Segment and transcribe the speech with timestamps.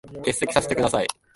[0.25, 1.07] 欠席させて下さい。